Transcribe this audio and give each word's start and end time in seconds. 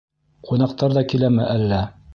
Ҡунаҡтар 0.49 0.97
ҙа 0.99 1.07
киләме 1.13 1.49
әллә? 1.57 1.89